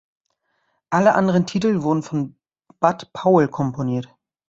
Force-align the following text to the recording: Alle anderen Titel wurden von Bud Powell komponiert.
Alle 0.89 1.13
anderen 1.13 1.45
Titel 1.45 1.83
wurden 1.83 2.01
von 2.01 2.35
Bud 2.79 3.13
Powell 3.13 3.47
komponiert. 3.47 4.09